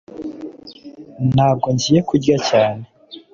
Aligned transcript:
ntabwo 1.33 1.67
ngiye 1.75 1.99
kurya 2.09 2.37
cyane 2.49 2.83